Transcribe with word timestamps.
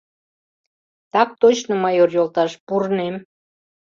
—Так 1.13 1.29
точно, 1.41 1.73
майор 1.83 2.09
йолташ, 2.15 2.51
пурынем. 2.65 3.15